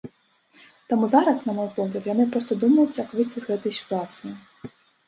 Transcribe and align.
Таму 0.93 1.09
зараз, 1.15 1.43
на 1.49 1.55
мой 1.59 1.69
погляд, 1.77 2.09
яны 2.13 2.27
проста 2.33 2.61
думаюць, 2.65 2.99
як 3.05 3.17
выйсці 3.21 3.39
з 3.47 3.49
гэтай 3.53 3.71
сітуацыі. 3.83 4.31